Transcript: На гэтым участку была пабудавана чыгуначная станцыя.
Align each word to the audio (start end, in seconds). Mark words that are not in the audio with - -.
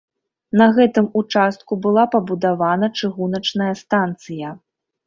На 0.61 0.65
гэтым 0.77 1.09
участку 1.21 1.79
была 1.85 2.07
пабудавана 2.17 2.93
чыгуначная 2.99 3.73
станцыя. 3.85 4.61